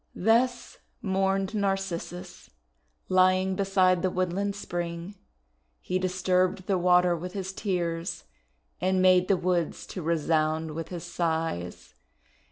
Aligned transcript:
'1 0.15 0.23
Thus 0.25 0.77
mourned 1.03 1.53
Narcissus, 1.53 2.49
lying 3.07 3.55
beside 3.55 4.01
the 4.01 4.09
woodland 4.09 4.55
spring. 4.55 5.13
He 5.79 5.99
disturbed 5.99 6.65
the 6.65 6.79
water 6.79 7.15
with 7.15 7.33
his 7.33 7.53
tears, 7.53 8.23
and 8.79 8.99
made 8.99 9.27
the 9.27 9.37
woods 9.37 9.85
to 9.85 10.01
resound 10.01 10.71
with 10.71 10.87
his 10.89 11.03
sighs. 11.03 11.93